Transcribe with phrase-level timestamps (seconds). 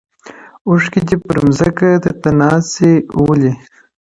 [0.67, 2.93] •اوښکي دي پر مځکه درته ناڅي
[3.25, 3.53] ولي؛